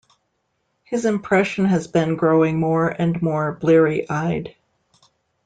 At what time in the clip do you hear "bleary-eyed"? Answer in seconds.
3.51-4.55